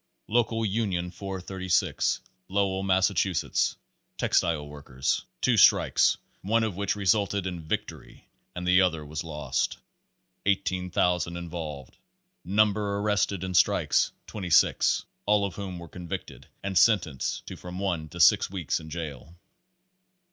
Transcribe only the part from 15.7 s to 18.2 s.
were convicted and sentenced to from one to